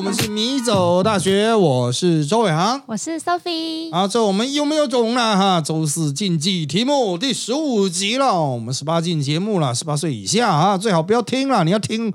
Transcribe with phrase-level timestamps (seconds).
[0.00, 2.80] 我们是米走大学，我是周伟航。
[2.86, 3.92] 我是 Sophie。
[3.92, 5.36] 啊，这我们有没有种了？
[5.36, 11.64] 哈，周四竞技题目第十五集了，我们十八禁节目了，十八岁以下啊，最好不要听了。
[11.64, 12.10] 你要听，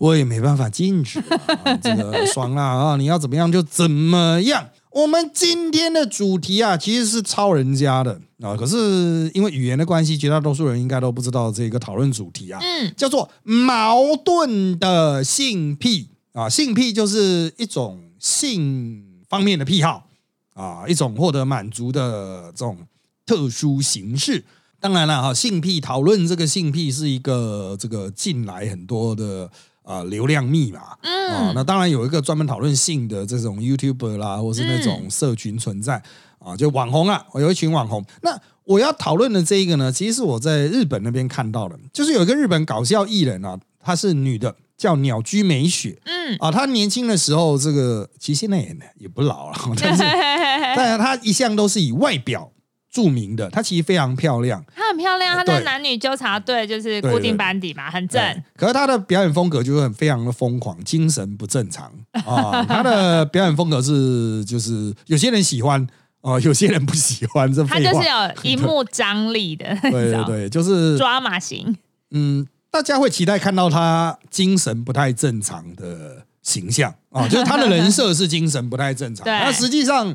[0.00, 1.76] 我也没办法禁止、啊。
[1.82, 4.68] 这个爽了啊，你要怎么样就怎么样。
[4.92, 20.06] 我们今天的主题啊，其实是抄人家的啊，可是因为语言的关系，绝大多数人应该都不知道这个讨论主题啊，嗯，叫做矛盾的性癖啊，性癖就是一种性方面的癖好
[20.52, 22.76] 啊，一种获得满足的这种
[23.24, 24.44] 特殊形式。
[24.78, 29.50] 当然了哈，性癖讨论这个性癖是一个这个近来很多的
[29.82, 36.02] 啊流量密码，嗯啊，那当然有一个专门讨论性的这种 YouTuber 啦，或是那种社群存在
[36.38, 38.04] 啊，就网红啊，有一群网红。
[38.20, 50.02] 那我要讨论的这一个呢，其实是我在日本那边看到的，就是有一个日本搞笑艺人啊，她是女的，叫鸟居美雪嗯，啊，她年轻的时候，这个其实现在也也不老了， 但是
[50.76, 52.52] 但是她一向都是以外表
[52.90, 54.64] 著名的，她其实非常漂亮。
[54.74, 58.20] 她很漂亮，她在对男女纠察队就是固定班底嘛，很正。
[58.56, 61.92] 可是她的表演风格就是很非常的疯狂，精神不正常
[62.24, 62.64] 啊。
[62.68, 65.86] 他的表演风格是就是有些人喜欢
[66.22, 68.08] 啊、有些人不喜欢，这废话她就是。
[68.08, 71.76] 有一幕张力的，对对对，就是抓马型。
[72.10, 72.44] 嗯，
[72.76, 80.14] 大家会期待看到他精神不太正常的形象啊，就是他的人设是精神不太正常， 那实际上。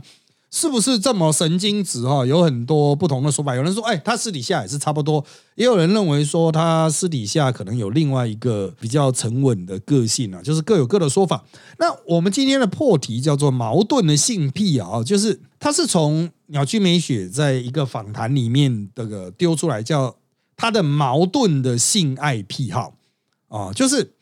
[0.54, 2.26] 是不是这么神经质哈？
[2.26, 3.56] 有很多不同的说法。
[3.56, 5.24] 有人说，哎，他私底下也是差不多；
[5.56, 11.42] 也有人认为说，他私底下可能有另外一个比较沉稳的个性啊，就是各有各的说法。
[11.78, 20.14] 那我们今天的破题叫做矛盾的性癖啊，就是他是从鸟居美雪在一个访谈里面这个丢出来，叫
[20.62, 22.94] 他的矛盾的性爱癖好
[23.48, 24.14] 啊，就是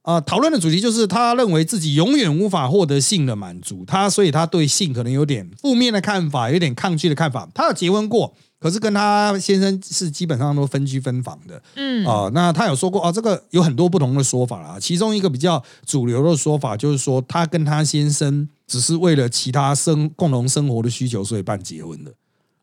[0.00, 7.46] 啊，讨论的主题就是他认为自己永远无法获得性的满足，他所以他对性可能有点负面的看法，有点抗拒的看法。
[7.54, 11.62] 他有结婚过，可是跟他先生是基本上都分居分房的。
[11.76, 14.78] 嗯，啊、那他有说过啊，这个有很多不同的说法啦。
[14.80, 22.12] 其中一个比较主流的说法就是说，他跟他先生只是为了其他生共同生活的需求，所以办结婚的。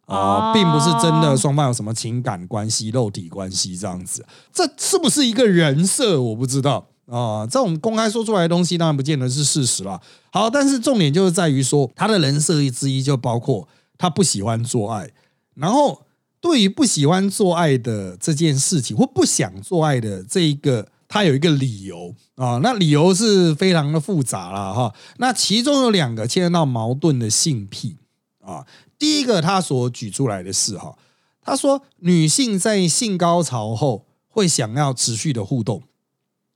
[0.10, 6.20] 啊、哦并不是真的双方有什么情感关系、肉体关系这样子，这是不是一个人设？
[6.20, 10.00] 我不知道啊、这种公开说出来的东西，当然不见得是事实啦。
[10.32, 15.12] 好，但是重点就是在于说，他的人设之一就包括他不喜欢做爱，
[15.56, 16.04] 然后
[16.42, 24.94] 对于不喜欢做爱的这件事情，或不想做爱的这一个，他有一个理由啊，那理由是非常的复杂了哈。
[25.18, 27.98] 那其中有两个牵涉到矛盾的性癖
[28.42, 28.66] 啊。
[29.00, 30.96] 第一个，他所举出来的是哈，
[31.42, 35.82] 他说女性在性高潮后会想要持续的互动。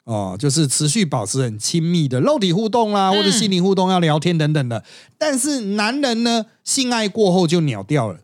[0.03, 4.83] 哦，就是持续保持很亲密的肉体互动啦，或者心灵互动，要聊天等等的。
[5.17, 8.19] 但是男人呢，性爱过后就鸟掉了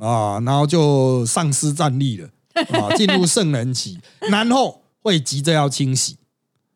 [0.00, 3.98] 啊，然后就丧失战力了啊， 进入圣人期，
[4.30, 6.16] 然后会急着要清洗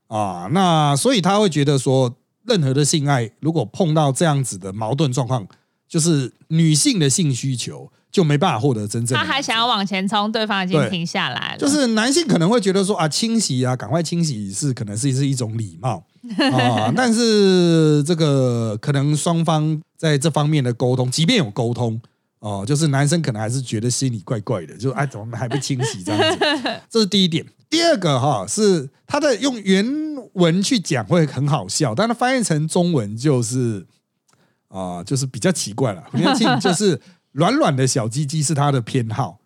[0.09, 0.51] 啊。
[0.53, 2.15] 那所以他会觉得说，
[2.45, 5.49] 任何的性爱如果碰到这样子的矛盾状况，
[5.93, 9.19] 就是女性的性需求就没办法获得真正。
[9.19, 11.59] 他还想要往前冲，对方已经停下来了。
[11.59, 16.03] 就是男性可能会觉得说啊，清洗啊，赶快清洗是可能是是一种礼貌
[16.51, 22.01] 啊，但是这个可能双方在这方面的沟通，即便有沟通
[22.39, 26.45] 哦、就是男生可能还是觉得心里怪怪的，就 哎怎么还不清洗这样子，
[26.89, 27.45] 这是第一点。
[27.69, 29.87] 第二个哈是他的用原
[30.33, 33.87] 文去讲会很好笑，但他翻译成中文就是
[34.73, 36.03] 啊、就是比较奇怪了。
[36.11, 37.01] 胡彦庆就是
[37.33, 39.39] 软软的小鸡鸡是他的偏好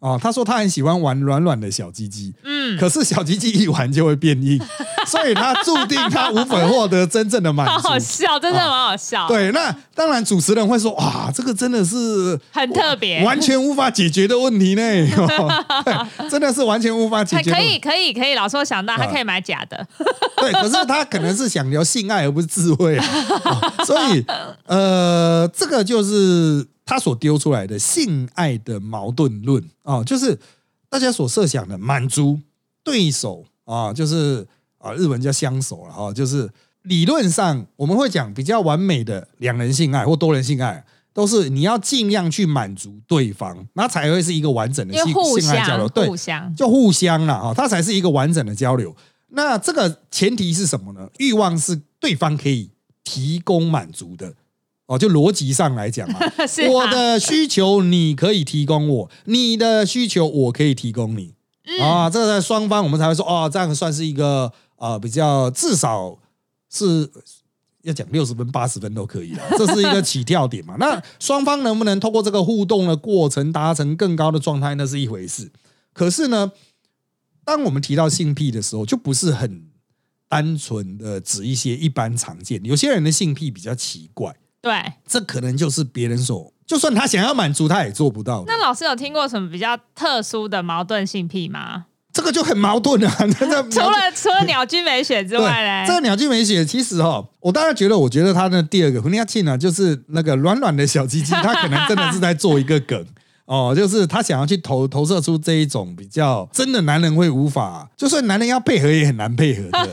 [0.00, 4.56] 哦，他说他很喜欢玩软软的小鸡鸡，嗯，可是小鸡鸡一玩就会变硬，
[5.04, 7.88] 所以他注定他无法获得真正的满好足。
[7.88, 14.82] 好笑，真的蛮好笑。，对，那当然主持人会说哇，这个真的是很特别，完全无法解决的问题呢，
[15.18, 17.56] 哦，真的是完全无法解决的。
[17.56, 19.84] 可可以可以可以，老师我想到，啊他可以买假的。
[20.36, 23.04] 对，可是他可能是想聊性爱而不是智慧啊，
[23.44, 24.24] 哦所以
[24.66, 30.38] 呃，这个就是他所丢出来的性爱的矛盾论啊、就是
[30.88, 32.40] 大家所设想的满足
[32.82, 34.46] 对手啊，就是
[34.78, 36.50] 啊，日文叫相守了哈、就是
[36.84, 40.82] 理论上我们会讲比较完美的两人性爱或多人性爱。
[41.14, 45.88] 都是你要尽量去满足对方，那才会是一个完整的性性爱交流。
[45.88, 48.94] 对，互相，就互相了，哈，它才是一个完整的交流。
[49.30, 51.10] 那这个前提是什么呢？
[51.18, 52.70] 欲望是对方可以
[53.02, 54.32] 提供满足的
[54.88, 56.32] 哦，就逻辑上来讲 嘛，啊
[56.70, 66.18] 我的需求你可以提供我，你的需求我可以提供你嗯啊，这个在双方我们才会说哦，这样算是一个呃比较至少
[66.70, 67.10] 是
[67.82, 70.76] 要讲六十分、八十分都可以了， 这是一个起跳点嘛。
[70.78, 75.52] 那双方能不能通过这个互动的过程达成更高的状态，那是一回事。
[75.92, 76.50] 可是呢，
[77.44, 79.68] 当我们提到性癖的时候，就不是很
[80.28, 82.64] 单纯的指一些一般常见。
[82.64, 84.34] 有些人的性癖比较奇怪，
[84.68, 84.92] 对。
[85.06, 88.44] 这可能就是别人所，就算他想要满足，他也做不到。
[88.46, 91.86] 那老师有听过什么比较特殊的矛盾性癖吗？
[92.12, 93.14] 这个就很矛盾啊！
[93.38, 103.06] 真的 除了除了鸟居美雪之外嘞，这个鸟居美雪其实哈，我当然觉得，我觉得他的第二个婚姻庆呢，就是那个软软的小鸡鸡，他可能真的是在做一个梗
[103.44, 109.88] 哦，就是他想要去投投射出这一种比较真的男人会无法，就算男人要配合也很难配合的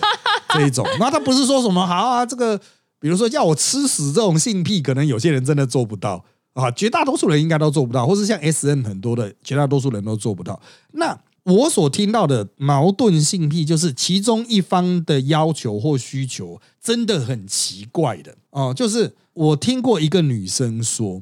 [0.49, 0.83] 这一种。
[0.99, 2.59] 那他不是说什么好啊，这个
[2.99, 10.61] 比如说要我吃屎这种性癖，可能有些人真的做不到啊，绝大多数人应该都做不到，或是像 S N 很多的绝大多数人都做不到。
[10.93, 18.73] 那我所听到的矛盾性癖，就是其中一方的要求或需求真的很奇怪的哦。
[18.73, 21.21] 就是我听过一个女生说，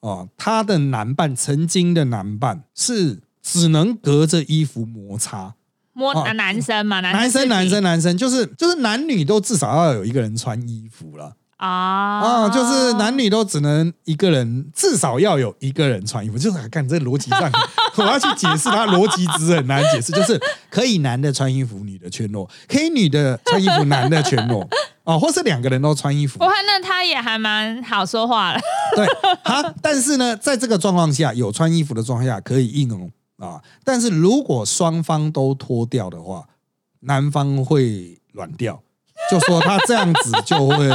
[0.00, 5.54] 哦，她的男伴曾经的男伴是只能隔着衣服摩擦，
[6.00, 11.34] 摸男生嘛，男生男生男生，就是就是男女都至少要有一个人穿衣服了。
[11.58, 12.48] 啊啊！
[12.48, 16.38] 就是男女都只能一个人，至少要有一个人穿衣服。
[16.38, 17.52] 就是看这逻辑上，
[17.98, 20.10] 我要去解释它逻辑值很难解释。
[20.10, 24.66] 就是可以男的穿衣服，女的全裸；可以女的穿衣服，男的全裸。
[25.04, 26.42] 哦，或是两个人都穿衣服。
[26.42, 28.60] 我看那他也还蛮好说话了。
[28.96, 29.06] 对，
[29.44, 29.62] 好。
[29.82, 33.10] 但是呢，在这个状况下，有穿衣服的状况下可以硬容
[33.40, 33.60] 啊。
[33.82, 36.46] 但是如果双方都脱掉的话，
[37.00, 38.80] 男方会软掉。
[39.30, 40.88] 就说他这样子就会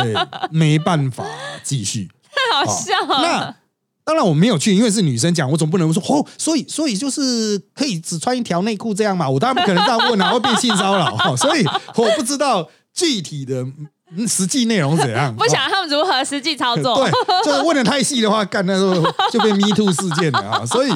[0.49, 1.23] 没办法
[1.63, 3.21] 继续，太好笑了。
[3.21, 3.55] 那
[4.03, 9.29] 当然我没有去，因为是女生讲，我总不能说哦，所以所以就是可以只穿一条内裤这样嘛？
[9.29, 11.35] 我当然不可能这样问啊，会变性骚扰。
[11.35, 11.63] 所以
[11.95, 13.63] 我不知道具体的
[14.27, 16.95] 实际内容怎样， 不想他们如何实际操作。
[17.03, 17.11] 对，
[17.43, 18.95] 就是问的太细的话，干那时候
[19.31, 20.65] 就被 Me Too 事件了啊。
[20.65, 20.91] 所以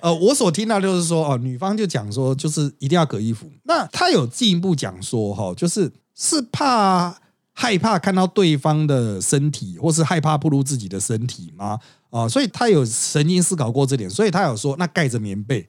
[0.00, 3.50] 呃，我所听到就是说哦，女方就讲说，就是一定要隔衣服。
[3.64, 5.92] 那他有进一步讲说哈，就是。
[6.20, 7.16] 是怕
[7.52, 11.78] 害怕看到对方的身体，或是害怕暴露自己的身体吗？
[12.10, 15.68] 啊，所以他有曾经思考过这点，所以他有说，那盖着棉被，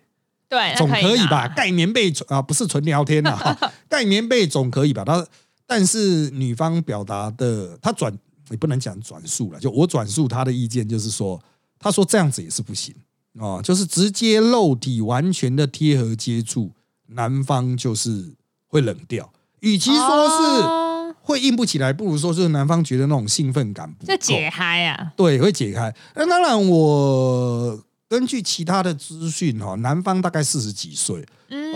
[0.50, 1.48] 对，总可以吧？
[1.56, 3.56] 盖棉被啊，不是纯聊天啊，
[3.88, 5.04] 盖棉被总可以吧？
[5.06, 5.24] 他
[5.70, 8.12] 但是女方表达的，她转
[8.50, 11.40] 你不能讲转述了，就我转述她的意见，就是说，
[11.78, 12.96] 她说这样子也是不行
[13.40, 16.72] 啊，就是直接肉体完全的贴合接触，
[17.10, 18.34] 男方就是
[18.66, 19.32] 会冷掉。
[19.60, 25.14] 与其说是会硬不起来，不如说是男方觉得那种兴奋感不就解开啊？
[25.16, 25.96] 对，会解开。
[26.16, 31.24] 那当然，我根据其他的资讯哈，男方大概四十几岁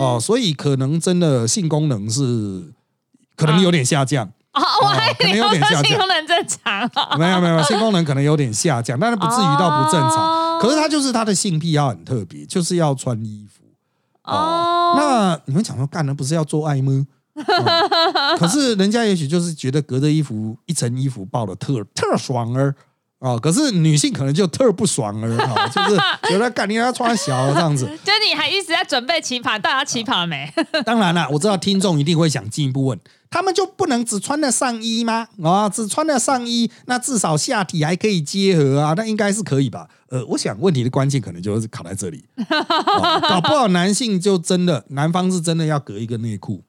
[0.00, 2.72] 哦，所以可能真的性功能是
[3.36, 6.90] 可能有点下降哦，我还可能有点下降，性功能正常？
[7.18, 10.58] 没有没有，性 功能可能有点下降，但是不至于到不正常。
[10.60, 13.62] 可是他就是他的性癖要很特别，就是要穿衣服
[14.22, 14.94] 哦。
[14.96, 17.06] 那你们讲说干的不是要做爱吗？
[18.38, 22.72] 可是人家也许就是觉得隔着衣服一层衣服抱的特特爽儿
[23.18, 25.96] 啊，可是女性可能就特不爽儿啊， 就是
[26.28, 30.48] 觉得干你要穿小这样子，就你还一直在准备起跑，大家起跑了没？
[30.86, 33.00] 当然了，我知道听众一定会想进一步问，
[33.34, 35.26] 他们就不能只穿了上衣吗？
[35.42, 39.88] 啊，只穿了上衣，那至少下体还可以结合啊，那应该是可以吧？
[40.08, 42.24] 呃，我想问题的关键可能就是卡在这里，
[43.28, 46.62] 搞不好男性就真的男方是真的要隔一个内裤。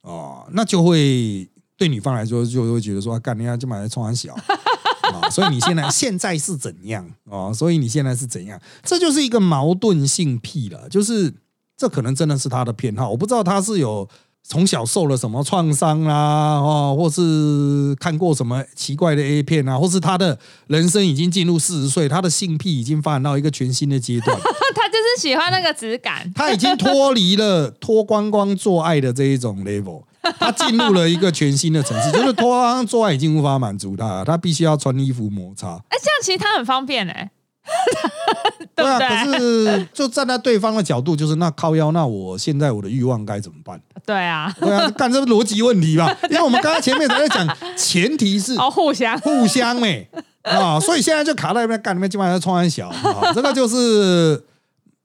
[0.00, 7.52] 哦，那就会对女方来说就会觉得说，干人家就买来穿小啊，所以你现在 现在是怎样啊？
[7.54, 8.60] 所以你现在是怎样？
[8.82, 11.32] 这就是一个矛盾性癖了，就是
[11.76, 14.08] 这可能真的是他的偏好，我不知道他是有
[14.50, 24.36] 从小受了什么创伤啦，哦，或是看过什么奇怪的 A 片啊，或是他的人生已经进入四十岁，他的性癖已经发展到一个全新的阶段。
[24.74, 30.02] 他就是喜欢那个质感，他已经脱离了 脱光光做爱的这一种 level，
[30.40, 35.76] 他进入了一个全新的层次，就是脱光做爱已经无法满足他，他必须要穿衣服摩擦。
[35.90, 37.30] 哎，这样其实他很方便哎，
[38.74, 38.98] 对啊。
[38.98, 43.80] 可是就站在对方的角度，就是那靠腰，那我现在我的欲望该怎么办？
[44.06, 46.16] 对啊，对啊，干这个逻辑问题吧。
[46.30, 50.08] 因为我们刚刚前面在讲，前提是哦 互相互相哎
[50.42, 54.44] 啊，所以现在就卡在那边干那边，基本上穿小啊，这个就是。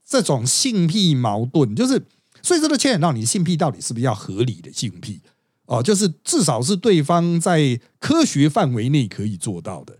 [0.08, 2.00] 这种性癖矛盾，就是
[2.44, 5.20] 所以这个牵扯到你性癖到底是不是要合理的性癖
[5.66, 9.96] 哦，就是至少是对方在科学范围内可以做到的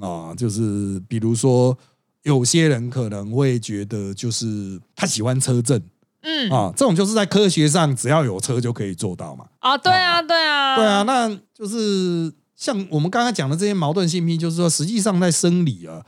[0.00, 1.76] 啊，就是比如说
[2.22, 5.82] 有些人可能会觉得，就是他喜欢车震，
[6.22, 9.46] 嗯啊，这种就是在科学上只要有车就可以做到嘛。
[9.60, 12.32] 啊，对啊，对啊，对啊，那就是。
[12.56, 16.00] 像我们刚刚讲的这些矛盾性癖，就是说实际上在生理啊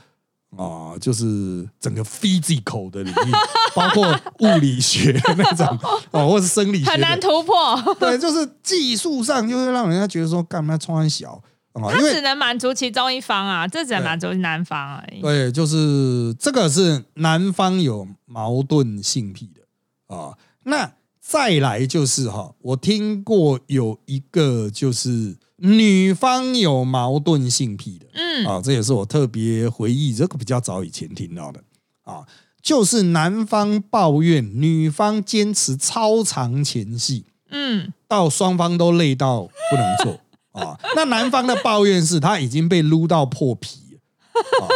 [0.56, 3.32] 啊，就是整个 physical 的领域，
[3.74, 5.66] 包括物理学的那种
[6.12, 11.42] 哦，或是生理学很难，突破，对，就是技术上就会让人家觉得说，干嘛穿小
[11.82, 11.92] 啊？
[11.96, 15.20] 因为它只能满足其中一方啊，这只能满足男方而已。
[15.20, 20.36] 对，就是这个是男方有矛盾性癖的啊。
[20.64, 31.60] 那再来就是哈，我听过有一个就是女方有矛盾性癖的嗯，啊，这也是我特别回忆这个比较早以前听到的
[32.02, 32.24] 啊，
[32.62, 40.20] 就是男方抱怨女方坚持超长前戏，嗯，到双方都累到不能做
[40.56, 40.78] 啊。
[40.94, 43.82] 那男方的抱怨是他已经被撸到破皮。
[44.36, 44.68] 啊，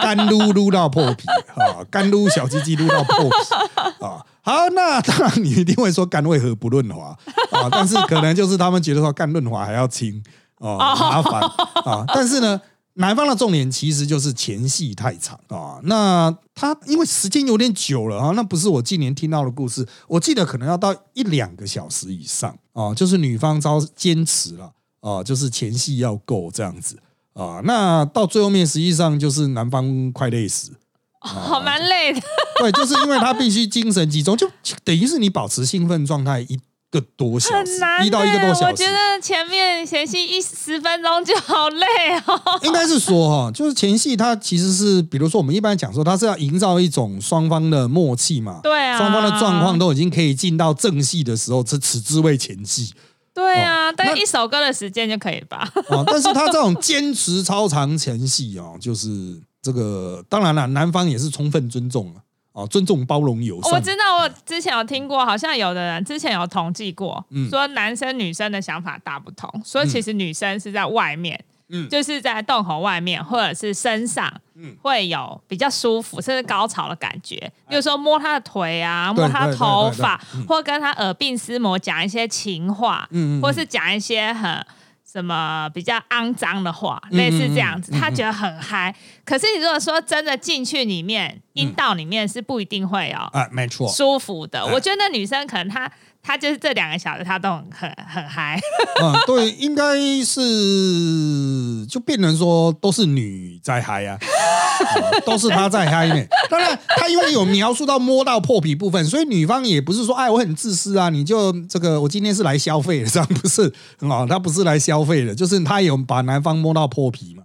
[0.00, 1.26] 干撸撸到破皮
[1.56, 4.24] 啊，干撸小鸡鸡撸到破皮啊。
[4.42, 7.08] 好，那当然你一定会说干为何不润滑
[7.50, 7.68] 啊？
[7.68, 10.22] 但是可能就是他们觉得说干润滑还要轻
[10.58, 11.42] 哦，麻烦
[11.84, 12.04] 啊。
[12.14, 12.60] 但是呢，
[12.94, 15.80] 男方的重点其实就是前戏太长啊。
[15.82, 26.98] 那他因为时间有点久了啊，那不是我近年听到的故事，我记得可能要到一两个小时以上啊，就是女方遭坚持了啊，就是前戏要够这样子。
[27.34, 30.72] 啊，那到最后面实际上就是男方快累死，
[31.20, 32.20] 好蛮累的。
[32.58, 34.50] 对，就是因为他必须精神集中，就
[34.82, 36.58] 等于是你保持兴奋状态一
[36.90, 37.72] 个多小时
[38.04, 38.86] 一到一个多欸小时我觉。
[38.86, 41.86] 得前面前戏一十分钟就好累
[42.26, 42.40] 哦。
[42.64, 52.92] 应该是说哈，就是前戏它其实是，比如说我们一般讲说，它是要营造一种双方的默契嘛，对啊，双方的状况都已经可以进到正戏的时候，这此之谓前戏
[53.38, 55.58] 对啊，大概那一首歌的时间就可以吧？
[55.90, 56.02] 啊。
[56.06, 63.72] 但是他这种坚持超长前戏哦， 就是这个，当然了，男方也是充分尊重啊，啊，尊重、包容、友善。
[63.72, 71.54] 我知道，我之前有听过，好像有的人之前有统计过，嗯说男生女生的想法大不同，所以其实女生是在外面，嗯
[71.88, 74.76] 就是在洞口外面或者是身上，嗯。
[74.82, 77.36] 会有比较舒服甚至高潮的感觉，
[77.68, 83.08] 比如说摸他的腿啊，摸他头发或跟他耳鬓厮磨，讲一些情话，
[83.42, 84.64] 或是讲一些很。
[85.10, 88.94] 什么比较肮脏的话，嗯类似这样子，他觉得很嗨。
[89.24, 94.60] 可是你如果说真的进去里面，阴道里面是不一定会有啊，没错，舒服的。
[94.60, 94.72] 哎。
[94.72, 95.90] 我觉得那女生可能她
[96.22, 98.60] 她就是这两个小时她都很很很嗨，
[99.02, 99.82] 嗯，对，应该
[100.22, 104.18] 是就变成说都是女在嗨啊，
[104.84, 106.24] 啊 都是他在嗨呢。
[106.48, 117.42] 当然，他因为有描述到摸到破皮部分，所以女方也不是说哎我很自私啊，你就这个我今天是来消费的，这样不是啊，她不是来消费的，就是他有把男方摸到破皮嘛。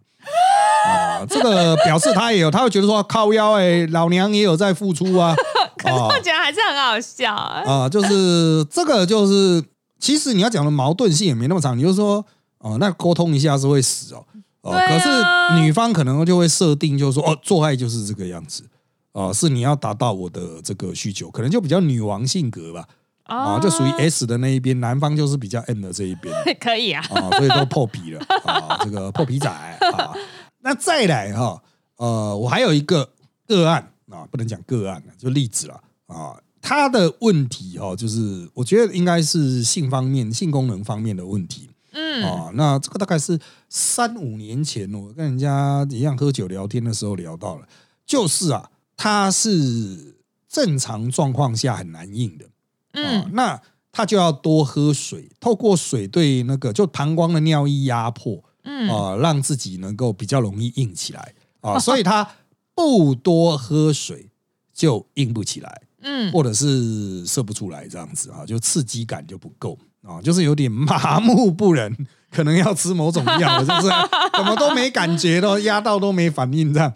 [0.86, 5.36] 啊，这个表示他也有，她会觉得说靠腰哎、老娘也有在付出啊。
[5.78, 7.64] 可是我觉得还是很好笑、欸。
[7.64, 9.64] 啊，就是这个，就是
[10.00, 12.26] 其实你要讲的矛盾性也没那么长，你就说
[12.60, 14.24] 哦，那沟通一下是会死哦。
[14.64, 14.88] 哦，啊。
[14.88, 18.68] 可是女方可能就会设定，就是说哦，做爱就是这个样子，
[19.14, 22.88] 哦，是你要达到我的这个需求，可能就比较女王性格吧，
[23.26, 26.34] 啊，就属于 S 的那一边，男方就是比较 M 的这一边。
[26.60, 30.14] 可以啊，啊，所以都破皮了啊，这个破皮仔啊。
[30.66, 31.62] 那再来哈，
[31.98, 33.10] 呃，我还有一个
[33.48, 36.36] 个案啊，不能讲个案就例子了啊。
[36.62, 42.52] 他的问题哈，就是我觉得应该是性方面、性功能方面的问题嗯，啊。
[42.54, 47.68] 那这个大概是三五年前我跟人家一样喝酒聊天的时候聊到了，
[48.06, 61.34] 就是啊，他是正常状况下很难硬的，啊嗯，，那他就要多喝水，透过水对那个就膀胱的尿液压迫，嗯啊、让自己能够比较容易硬起来。
[61.62, 62.28] 啊， 所以他
[62.76, 64.30] 不多喝水
[64.74, 71.96] 就硬不起来，嗯，或者是射不出来这样子啊，就刺激感就不够啊，就是有点麻木不仁，
[72.30, 73.88] 可能要吃某种药，是不是
[74.36, 76.94] 怎么都没感觉都压到都没反应这样。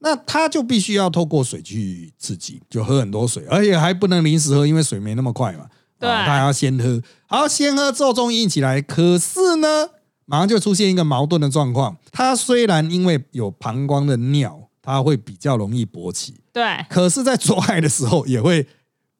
[0.00, 5.66] 那他就必须要透过水去刺激，就喝很多水，而且还不能临时喝，因为水没那么快嘛。
[5.98, 8.80] 对啊他要先喝，好，先喝之后终于硬起来。
[8.80, 9.88] 可是呢，
[10.24, 11.96] 马上就出现一个矛盾的状况。
[12.10, 18.66] 他虽然因为有膀胱的尿，他会比较容易勃起，对，可是，在做爱的时候也会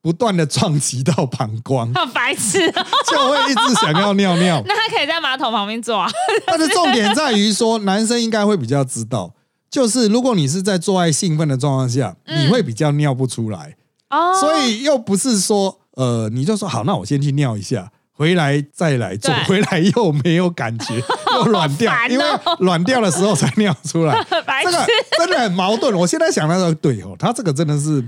[0.02, 2.86] 不断的撞击到膀胱， 好白痴哦。
[3.10, 4.62] 就会一直想要尿尿。
[4.66, 6.10] 那他可以在马桶旁边坐啊。
[6.46, 9.34] 但是重点在于说，男生应该会比较知道，
[9.70, 13.76] 就是如果你是在做爱兴奋的状况下，嗯你会比较尿不出来，
[14.10, 17.90] 哦，所以又不是说呃，你就说好，那我先去尿一下。
[18.12, 21.02] 回来再来做，回来又没有感觉，
[21.36, 22.24] 又软掉，哦因为
[22.58, 24.14] 软掉的时候才尿出来。
[24.44, 24.92] 白这个痴。
[25.16, 25.94] 真的很矛盾。
[25.94, 28.06] 我现在想到说，对哦，他这个真的是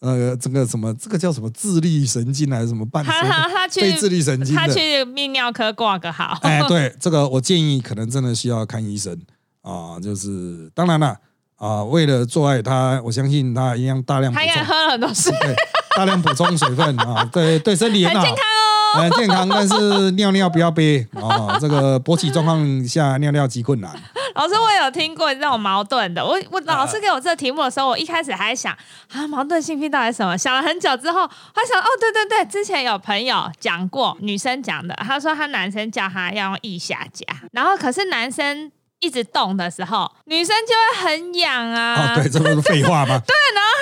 [0.00, 4.60] 呃，这个什么，这个叫什么自律神经还是什么半他他他 去非自律神经的？
[4.60, 6.38] 他去泌尿科挂个号。
[6.42, 9.18] 哎， 对，这个我建议可能真的需要看医生
[9.62, 9.98] 啊。
[10.00, 11.16] 就是当然了
[11.56, 15.56] 啊，为了做爱，他我相信他一样大量补他应该，喝了很多水，对，
[15.96, 18.44] 大量补充水分啊，对对，身体很好很健康。
[18.44, 18.48] 哦。
[18.94, 21.58] 很健康，但是尿尿不要憋啊。
[21.60, 23.90] 这个勃起状况下尿尿极困难。
[24.38, 26.24] 老师，我有听过这种矛盾的。
[26.24, 28.72] 我我老师给我这个题目的时候，我一开始还想
[29.12, 30.38] 啊，矛盾性癖到底是什么？
[30.38, 42.14] 想了很久之后，他想哦，对对对，之前有朋友讲过，女生讲的，她说她男生叫她要用腋下夹，然后可是男生一直动的时候，女生就会很痒啊。
[42.14, 43.20] 哦，对，这不是废话吗？
[43.26, 43.34] 对，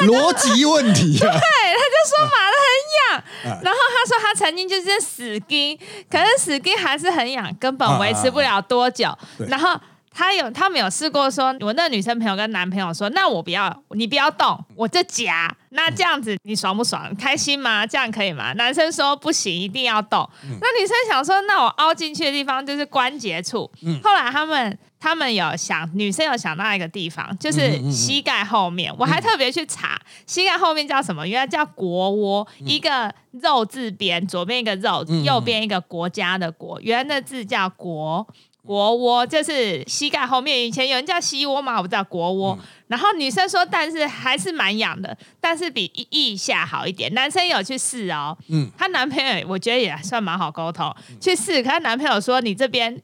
[0.08, 1.20] 然后逻辑问题啊。
[1.20, 5.78] 对，他就说麻的很痒，啊然后他说他曾经就是死盯，
[6.10, 9.14] 可是死盯还是很痒，根本维持不了多久。
[9.36, 9.78] 对然后
[10.16, 15.54] 他有他们有试过说，我那个女生朋友跟男朋友说，那我不要，你不要动，我就夹。
[15.70, 17.14] 那这样子你爽不爽？
[17.16, 17.86] 开心吗？
[17.86, 18.54] 这样可以吗？
[18.54, 20.26] 男生说不行，一定要动。
[20.42, 23.70] 那女生想说，那我凹进去的地方就是关节处。
[24.02, 24.78] 后来他们。
[24.98, 28.92] 他们有想，女生有想到一个地方，就是膝盖后面。
[28.98, 31.24] 我还特别去查，膝盖后面叫什么？
[31.28, 36.80] 原来叫国窝，一个肉字边，左边一个肉，右边一个国家的国。
[36.80, 38.26] 原来那字叫国
[38.66, 40.66] 国窝，就是膝盖后面。
[40.66, 42.58] 以前有人叫膝窝嘛，我不知道国窝。
[42.88, 47.12] 然后女生说，但是还是蛮痒的，但是比腋下好一点。
[47.14, 51.62] 男生有去试哦，嗯，她男朋友我觉得也算蛮好沟通，去试。
[51.62, 53.00] 可她男朋友说，你这边。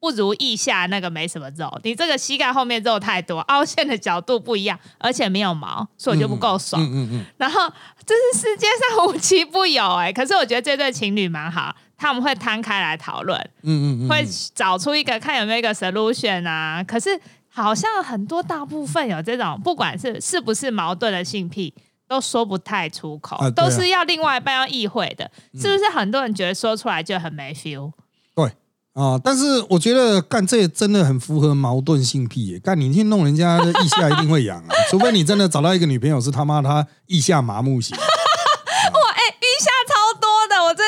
[0.00, 6.82] 不如腋下那个没什么肉，你这个膝盖后面肉太多，凹陷的角度不一样，而且没有毛，所以我就不够爽。
[6.82, 7.24] 嗯嗯嗯。
[7.38, 7.62] 然后
[8.04, 16.84] 这是世界上无奇不有哎、可是我觉得这对情侣蛮好，他们会摊开来讨论，嗯嗯嗯，会找出一个看有没有一个 solution 啊。
[16.86, 17.18] 可是
[17.48, 21.72] 好像很多大部分有这种，不管是是不是矛盾的性癖。
[22.06, 25.90] 都说不太出口，都是要另外一半要意会的，是不是？
[25.90, 27.90] 很多人觉得说出来就很没 feel。
[28.36, 28.44] 对
[28.92, 32.58] 啊，但是我觉得干这真的很符合矛盾性癖耶。
[32.58, 37.96] 干你去弄人家的腋下一定会痒啊， 除非你真的找到一个女朋友是他妈她腋下麻木型。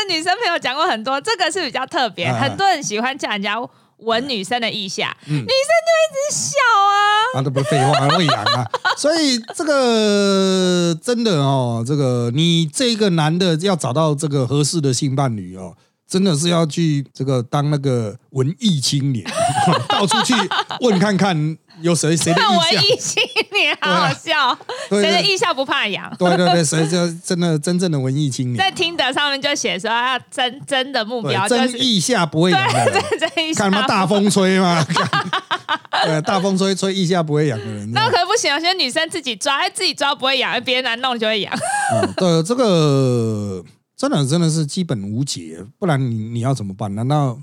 [0.09, 3.55] 女生朋友讲过很多，这个是比较特别，哎很多人喜欢叫人家
[3.99, 7.41] 闻女生的腋下，嗯女生就一直笑啊。
[7.41, 8.65] 啊，这不是废话，还会痒啊！
[8.97, 15.75] 所以这个真的哦，这个你这个男的要找到这个合适的性伴侣哦，
[16.07, 19.27] 真的是要去这个当那个文艺青年，
[19.89, 20.35] 到处去
[20.81, 23.23] 问看看有谁谁的看我意向，异性
[23.57, 24.57] 恋好好笑，
[24.89, 26.13] 对谁的对腋下不怕痒？
[26.19, 34.85] 对对对，谁叫真的真正的文艺青年在，听的上面就写说要真真的目标真意下不会痒的人，对 真腋下看他妈大风吹吗？
[34.85, 41.53] 看 对，大风吹吹腋下不会痒的人，那可不行，有些女生自己抓，哎自己抓不会痒，别人来弄就会痒。
[41.93, 43.65] 嗯，对，这个
[43.97, 46.95] 真的真的是基本无解，不然你你要怎么办？
[46.95, 47.39] 难道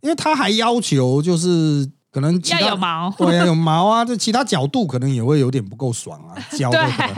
[0.00, 3.14] 因为他还要求就是可能要有毛。
[3.18, 7.14] 对啊，有毛啊，这其他角度可能也会有点不够爽啊， 焦的可能。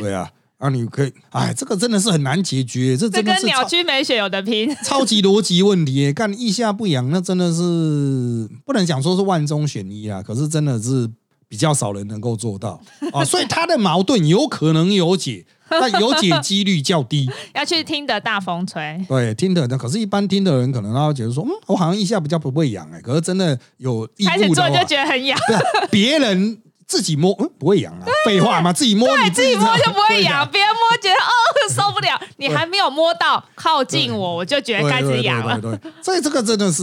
[0.00, 0.14] 对。
[0.14, 4.74] 啊，啊，你可以，哎，这个真的是很难解决，这这跟鸟真的是超居美雪有的拼。
[4.84, 11.10] 超级逻辑问题耶，干意下不扬，那真的是不能讲说是万中选一啊，可是真的是
[11.48, 12.80] 比较少人能够做到。
[13.12, 15.46] 啊，所以他的矛盾有可能有解，
[15.80, 17.30] 但有解几率较低。
[17.54, 31.30] 要去听的大风吹，对，听的，可是一般听的人可能他会觉得说，嗯，我好像一下比较不会痒哎、可是真的有异开始物的话做就，觉得很痒，对啊，别人自己摸，嗯，不会痒啊， 废话嘛，自己摸你对自己摸就不会痒，别人摸觉得哦
[31.70, 35.60] 受不了，你还没有摸到靠近我，我就觉得开始痒了。
[35.60, 36.82] 对所以这个真的是，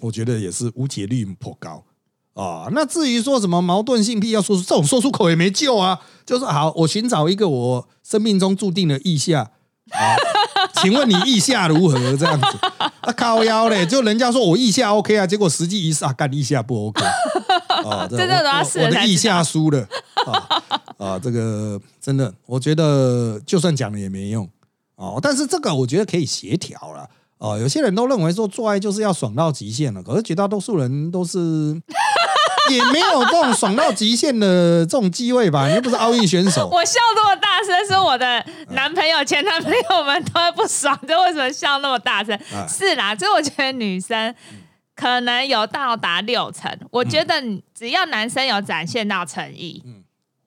[0.00, 1.82] 我觉得也是无解率颇高
[2.34, 2.68] 啊。
[2.72, 9.50] 那至于说什么矛盾性癖要说出这种说出口也没救啊，就是好，我寻找一个我生命中注定的意下。
[9.90, 10.16] 啊，
[10.80, 11.98] 请问你意下如何？
[12.16, 12.46] 这样子
[12.78, 19.86] 啊，靠腰嘞，就人家说我意下 OK 啊，结果实际一试啊，干意下不 OK 啊， 这个都要试了我的意下输了
[20.24, 20.62] 啊
[20.96, 24.48] 啊，这个真的，我觉得就算讲了也没用
[24.94, 25.18] 哦。
[25.20, 27.58] 但是这个我觉得可以协调了哦。
[27.58, 31.38] 有些人都认为说做爱就是要爽到极限了，可是绝大多数人都是
[32.70, 35.68] 也没有这种爽到极限的这种机会吧？
[35.68, 42.38] 你又不是奥运选手， 我笑那么大声，是我的男朋友、前男朋友们都会不爽，就为什么笑那么大声？
[42.54, 44.34] 哎是啦，所以我觉得女生
[44.94, 46.70] 可能有到达六成。
[46.90, 50.02] 我觉得你只要男生有展现到诚意，嗯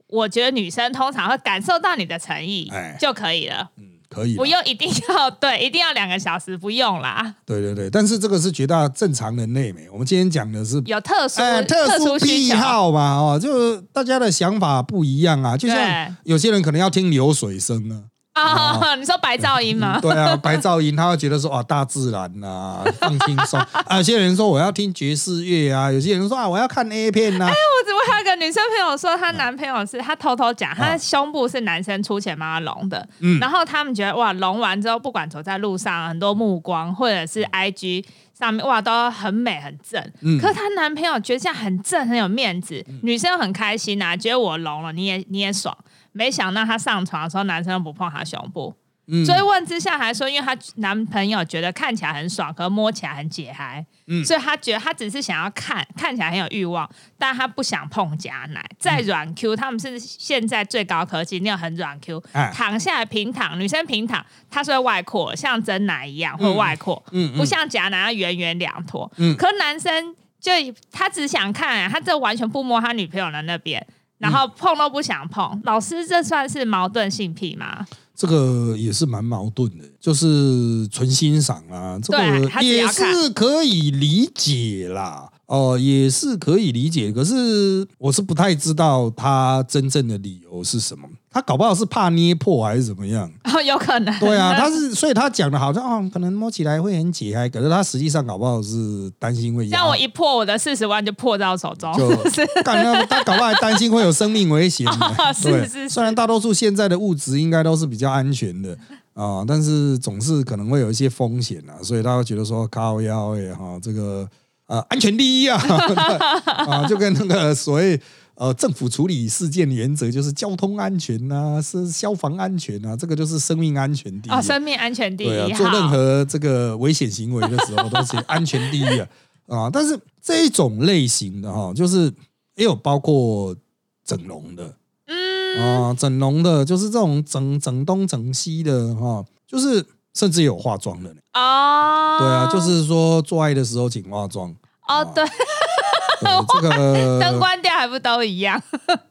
[0.07, 3.69] 我觉得女生通常会感受到你的诚意哎就可以了。
[4.15, 7.35] 可以啦，不用一定要对，一定要两个小时，不用啦。
[7.45, 9.89] 对对对，但是这个是绝大正常人类没。
[9.91, 15.57] 我们今天讲的是有特殊、哎，特殊癖，好嘛，哦，就大家的想法不一样啊。
[15.57, 19.97] 就像有些人可能要听流水声啊，啊、 你说白噪音吗？
[20.01, 23.97] 对啊，白噪音，他会觉得说啊，大自然呐、 放轻松啊。
[23.97, 38.03] 有些人说我要听爵士乐啊，有些人说啊，我要看 A 片呐、哎我我还有个女生朋友说，她男朋友是她偷偷讲，她胸部是男生出钱帮她隆的，嗯然后他们觉得哇，隆完之后，不管走在路上，很多目光或者是 IG
[38.37, 40.01] 上面哇，都很美很正。
[40.21, 45.75] 嗯可是她男朋友觉得这样很正很有面子，女生很开心啊，觉得我隆了，你也你也爽。
[46.15, 48.73] 没想到她上床的时候，男生都不碰她胸部。
[49.07, 58.65] 嗯追问之下还说，因为她男朋友觉得看起来很爽，可摸起来很解嗨，嗯所以她觉得她只是想要看，看起来很有欲望，但她不想碰假奶。
[58.79, 67.03] 再软 Q，他们是现在最高科技，那种很软 Q，、哎躺下来平躺，女生平躺，她是会外扩，像真奶一样会外扩，
[67.37, 69.11] 不像假奶要圆圆两坨。
[69.17, 70.51] 嗯可男生就
[70.91, 73.85] 他只想看、他这完全不摸他女朋友的那边。
[74.17, 77.85] 然后碰都不想碰，老师这算是矛盾性癖吗？
[78.15, 85.29] 这个也是蛮矛盾的，就是纯欣赏啊，这个也是可以理解啦。
[85.47, 91.07] 哦、也是可以理解，可是我是不太知道他真正的理由是什么。
[91.31, 93.29] 他搞不好是怕捏破还是怎么样？
[93.43, 94.19] 哦，有可能。
[94.19, 102.09] 对啊，他是，所以他讲的好像哦，可能摸起来会很解开，可是他实际上搞不好是担心会压像我一破，我的四十万就破到手中，就
[102.63, 104.87] 干那他搞不好还担心会有生命危险
[105.43, 108.75] 对，是是虽然大多数现在的物质应该都是比较安全的
[109.13, 114.27] 啊，但是总是可能会有一些风险啊，所以他会觉得说靠腰哎哈，这个
[114.67, 115.57] 呃安全第一啊
[116.67, 117.99] 啊，就跟那个所谓。
[118.37, 125.27] 呃，政府处理事件的原则就是交通安全呐、是消防安全啊，这个就是生命安全第一啊、哦，生命安全第一。
[125.27, 129.07] 对啊，做任何这个危险行为的时候，都是安全第一啊
[129.47, 129.69] 啊！
[129.71, 132.11] 但是这一种类型的哈，就是
[132.55, 133.55] 也有包括
[134.03, 134.75] 整容的
[135.07, 139.81] 嗯，啊，整容的，就是这种整整东整西的哈，就是
[140.15, 141.19] 甚至有化妆的呢。
[141.33, 144.55] 哦，对啊，就是说做爱的时候请化妆。
[144.87, 148.61] 哦，对，对 这个灯关掉还不都一样？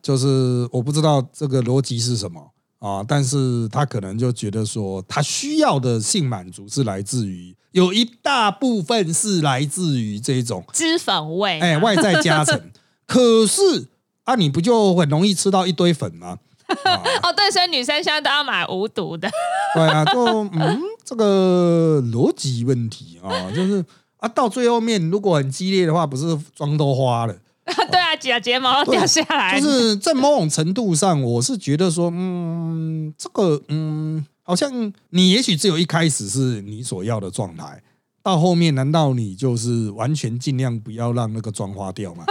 [0.02, 2.40] 就是我不知道这个逻辑是什么
[2.78, 12.70] 啊，但是他可能就觉得说，他需要的性满足是来自于有一大部分是来自于这种脂粉味，哎外在加成，
[13.06, 13.88] 可是
[14.22, 16.38] 啊，你不就很容易吃到一堆粉吗？
[16.84, 19.28] 啊， 哦，对，所以女生现在都要买无毒的。
[19.74, 23.84] 对啊，就嗯，这个逻辑问题啊， 就是
[24.18, 27.36] 啊，到最后面如果很激烈的话，不是妆都花了。
[27.90, 37.82] 对啊，假睫毛都掉下来，就是在某种程度上，我是觉得说，嗯，这个，嗯，好像你也许只有一开始是你所要的状态，
[38.22, 42.24] 到后面难道你就是完全尽量不要让那个妆花掉吗？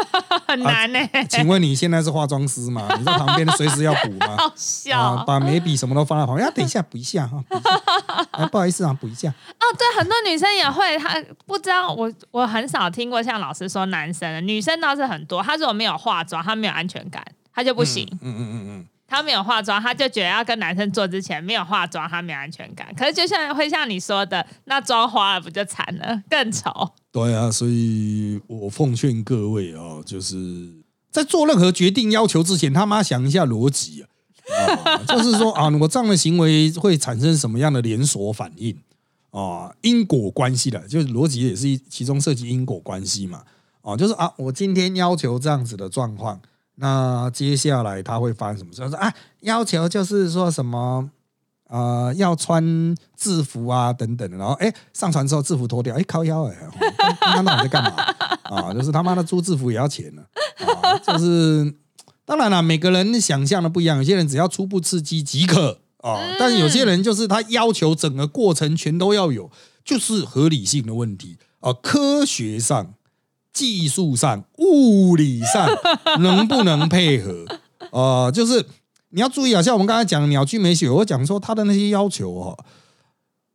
[0.47, 2.87] 很难呢，请问你现在是化妆师吗？
[2.97, 4.35] 你在旁边随时要补吗？
[4.37, 7.43] 好啊，笑把眉笔什么都放在旁边，啊，等一下补一下哈，
[8.51, 9.29] 不好意思啊，补一下。
[9.29, 9.63] 哦。
[9.77, 15.41] 对，很多女生也会，她不知道我我很少听过像老师说男生的，女生倒是很多。
[15.41, 18.07] 她如果没有化妆，她没有安全感，她就不行。
[18.21, 22.91] 嗯嗯嗯嗯，她没有化妆，她就觉得要跟男生做之前没有化妆，她没有安全感。
[22.97, 26.71] 可是就像会像你说的，那妆花了不就惨了，更丑。
[27.11, 30.35] 对啊，所以我奉劝各位啊，就是
[31.11, 34.09] 在做任何决定要求之前，他妈想一下逻辑啊。
[35.07, 38.75] 就是说啊，我这样的行为会产生什么样的连锁反应
[39.29, 39.71] 啊？
[39.81, 43.43] 因果关系的，就是逻辑也是其中涉及因果关系嘛。
[43.83, 46.41] 哦，就是啊，我今天要求这样子的状况，
[46.75, 48.81] 那接下来他会发生什么事？
[48.89, 51.09] 说啊，要求就是说什么
[51.69, 56.71] 呃，要穿制服啊，等等的，然后哎，上船之后制服脱掉，哎，靠腰哎，哦
[57.19, 57.91] 刚刚到底在干嘛？
[58.43, 58.73] 啊？
[58.73, 60.23] 就是他妈的租制服也要钱呢、
[60.65, 61.73] 啊，就是
[62.25, 65.79] 当然了，每个人想象的不一样，有些人只要初步刺激即可。
[66.03, 69.49] 啊，但是有些人就是他要求整个过程全都要有，
[69.85, 71.37] 就是合理性的问题。
[71.61, 72.95] 啊，科学上、
[73.53, 75.69] 技术上、物理上
[76.19, 77.45] 能不能配合
[77.91, 78.31] 呃？
[78.33, 78.65] 就是。
[79.15, 82.57] 你要注意啊，像我们刚才讲的鸟居美雪，我讲说他的那些要求哦，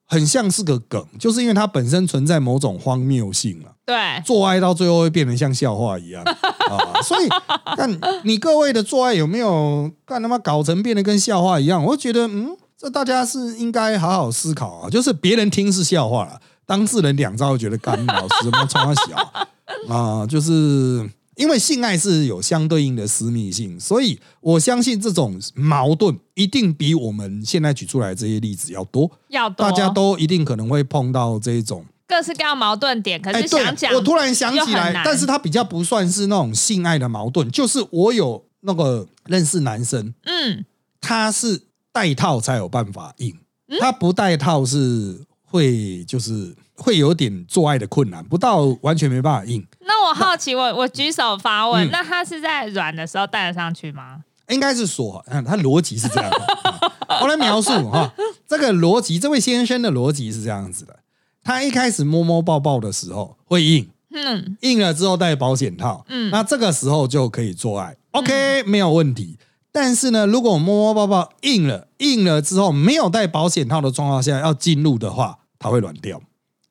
[0.06, 7.28] 很像是个梗，就是因为它本身存在某种荒谬性啊，对，做爱到最后会变得像笑话一样啊，所以
[7.76, 7.90] 看
[8.22, 11.82] 你各位的做爱有没有干他妈搞成变得跟笑话一样？
[11.84, 19.32] 我觉得嗯，这大家是应该好好思考啊，就是别人听是笑话了，当事人两招觉得干老师怎么冲他小
[19.88, 21.08] 啊，就是。
[21.38, 29.08] 因为性爱是有相对应的私密性，所以我相信这种矛盾一定比我们现在举出来这些例子要多。
[29.28, 31.86] 要多大家都一定可能会碰到这一种。
[32.08, 40.64] 各式各样矛盾点，可是想讲，我突然想起来但是他比较不算是那种性爱的矛盾，就是我有那个认识男生，嗯，
[41.00, 43.38] 他是戴套才有办法硬，
[43.78, 49.66] 他不戴套是会就是会有点做爱的困难，不到完全没办法硬。
[49.80, 54.20] 那我好奇，我我举手发问，嗯那他是在软的时候戴得上去吗？
[54.48, 56.30] 应该是说，嗯，他逻辑是这样
[57.20, 58.10] 我来描述哈，
[58.46, 61.00] 这个逻辑，这位先生的逻辑是这样子的：
[61.44, 69.36] 他一开始摸摸抱抱的时候会硬，嗯硬了之后戴保险套，嗯那这个时候就可以做爱，OK，没有问题。
[69.70, 76.20] 但是呢，如果我摸摸抱抱硬了，硬了之后没有戴保险套的状况下要进入的话，它会软掉。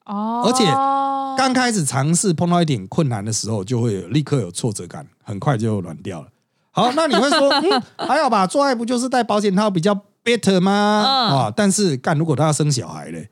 [0.07, 0.65] 哦，而且
[1.37, 6.27] 刚开始尝试碰到一点困难的时候，就会有立刻有挫折感，很快就软掉了。
[6.71, 8.45] 好，那你会说，嗯，还好吧？
[8.47, 11.03] 做爱不就是戴保险套比较 better 吗？
[11.05, 13.29] 嗯啊，但是干，如果他要生小孩嘞，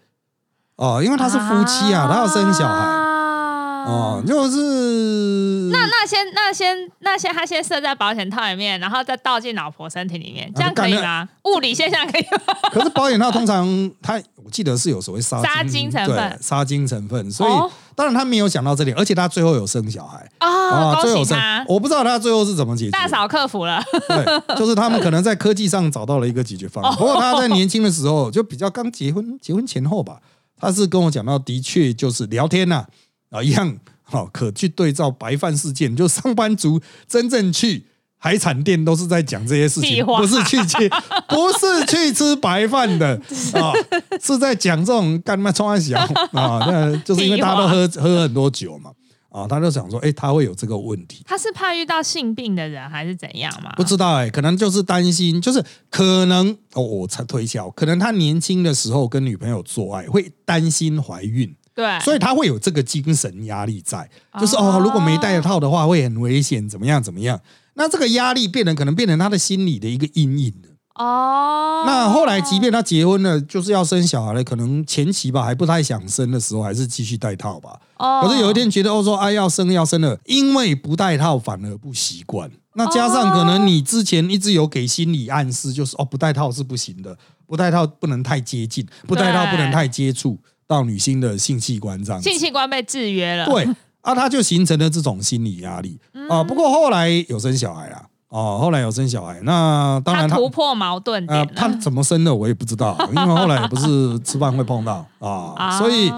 [0.77, 11.29] 哦，因为他是夫妻啊，他要生小孩，啊哦，就是那那先那先那先他先射在保险套里面，然后再倒进老婆身体里面，这样可以吗？
[11.43, 12.39] 物理现象可以吗？
[12.73, 13.63] 可是保险套通常
[14.01, 22.91] 它，我记得是有所谓杀杀精成分对杀精成分，所以、哦当然他没有想到这点，而且他最后有生小孩啊，最后生我不知道他最后是怎么解决。
[22.91, 23.81] 大嫂克服了。
[24.09, 26.97] 对，就是他们可能在科技上找到了一个解决方哦案。
[26.97, 30.19] 不过他在年轻的时候，就比较刚结婚，结婚前后吧，
[30.59, 32.85] 他是跟我讲到，的确就是聊天呐、
[33.29, 37.87] 啊，一样好、可去对照白饭事件，就上班族真正去。
[38.25, 40.89] 海产店都是在讲这些事情，不是去吃，
[41.29, 43.09] 不是去吃白饭的
[43.53, 43.71] 啊，
[44.19, 45.99] 是在讲这种干嘛冲小
[46.31, 46.57] 啊？
[46.65, 48.89] 那就是因为大家都喝喝很多酒嘛
[49.29, 53.71] 啊，他就想说，哎、他会有这个问题，他是怕遇到性病的人，还是怎样嘛？
[53.77, 64.09] 不知道哎、可能就是担心，就是可能哦，我才推销，可能他年轻的时候跟女朋友做爱会担心怀孕，对，所以他会有这个精神压力在，
[64.39, 67.39] 就是哦哦，如果没戴套的话会很危险，怎么样怎么样？
[67.75, 70.69] 那这个压力变成可能变成他的心理的一个阴影了。
[70.95, 77.77] 哦，那后来即便他结婚了，就是要生小孩了，可能前期吧还不太想生的时候，还是继续戴套吧。
[77.97, 82.49] 哦可是有一天觉得哦说啊要生要生了，因为不戴套反而不习惯。
[82.75, 92.21] 那加上可能你之前一直有给心理暗示，就是哦不戴套是不行的，不戴套不能太接近，不戴套不能太接触到女性的性器官这样。
[92.21, 93.67] 性器官被制约了，对
[94.05, 96.43] 啊，他就形成了这种心理压力啊。
[96.43, 106.11] 不过后来有生小孩啦，哦，后来有生小孩，那当然他突破矛盾点呃，他怎么生的我也不知道，因为后来也不是吃饭会碰到 啊，啊所以。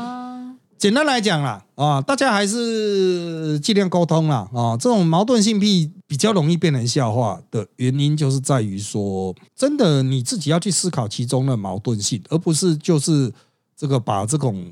[0.77, 13.33] 简单来讲啦，啊，大家还是尽量沟通啦，啊，这种矛盾性癖比较容易变成笑话的原因，就是在于说，真的你自己要去思考其中的矛盾性，而不是就是
[13.75, 14.71] 这个把这种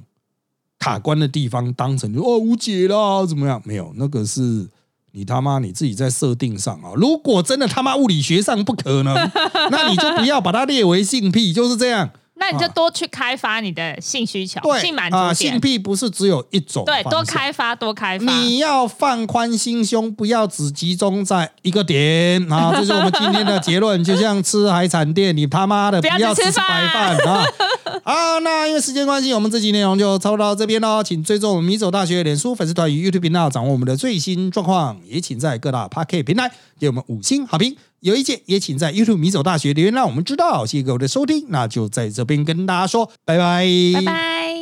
[0.86, 3.60] 卡关的地方当成就哦无解啦，怎么样？
[3.66, 4.68] 没有，那个是
[5.14, 6.92] 你他妈你自己在设定上啊。
[6.96, 9.16] 如果真的他妈物理学上不可能，
[9.72, 12.12] 那你就不要把它列为性癖，就是这样。
[12.38, 17.24] 那你就多去开发你的性需求、对性满啊，足点，性癖不是只有一种，对，多。
[17.26, 18.26] 开发，多开发。
[18.26, 22.72] 你要放宽心胸，不要只集中在一个点啊！
[22.76, 24.02] 这是我们今天的 结论。
[24.04, 27.44] 就像吃海产店，你他妈的不要不要只吃吃白饭啊！
[28.04, 31.02] 好，那因为时间关系，我们这集内容就差不多到这边喽。
[31.02, 34.98] 请追踪我们米走大学脸书粉丝团与 YouTube 频道，掌握我们的最新状况。
[35.06, 37.76] 也请在各大 p a r k 平台给我们五星好评。
[38.06, 40.64] 有意见也请在 YouTube 迷走大学留言，让我们知道。
[40.64, 43.66] 谢谢各位的收听，那就在这边跟大家说拜拜，
[43.96, 44.55] 拜拜。